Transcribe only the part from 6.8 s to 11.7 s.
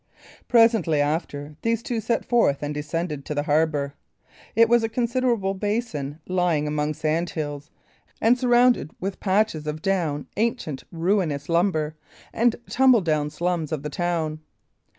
sand hills, and surrounded with patches of down, ancient ruinous